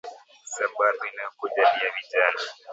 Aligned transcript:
Sabato 0.53 1.03
inayo 1.09 1.31
kuja 1.37 1.61
niya 1.71 1.89
vijana 1.95 2.41